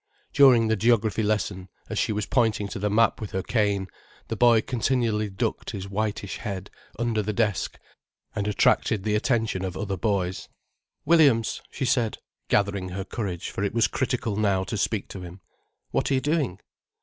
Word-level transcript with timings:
During 0.33 0.67
the 0.67 0.75
geography 0.75 1.21
lesson, 1.21 1.69
as 1.87 1.99
she 1.99 2.11
was 2.11 2.25
pointing 2.25 2.67
to 2.69 2.79
the 2.79 2.89
map 2.89 3.21
with 3.21 3.29
her 3.33 3.43
cane, 3.43 3.87
the 4.29 4.35
boy 4.35 4.63
continually 4.63 5.29
ducked 5.29 5.69
his 5.69 5.87
whitish 5.87 6.37
head 6.37 6.71
under 6.97 7.21
the 7.21 7.33
desk, 7.33 7.77
and 8.35 8.47
attracted 8.47 9.03
the 9.03 9.13
attention 9.13 9.63
of 9.63 9.77
other 9.77 9.97
boys. 9.97 10.49
"Williams," 11.05 11.61
she 11.69 11.85
said, 11.85 12.17
gathering 12.49 12.89
her 12.89 13.05
courage, 13.05 13.51
for 13.51 13.63
it 13.63 13.75
was 13.75 13.87
critical 13.87 14.35
now 14.35 14.63
to 14.63 14.75
speak 14.75 15.07
to 15.09 15.21
him, 15.21 15.39
"what 15.91 16.09
are 16.09 16.15
you 16.15 16.21
doing?" 16.21 16.59